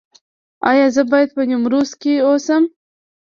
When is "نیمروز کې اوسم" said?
1.49-2.63